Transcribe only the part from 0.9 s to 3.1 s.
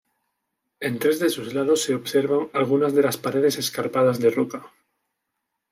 tres de sus lados se observan algunas de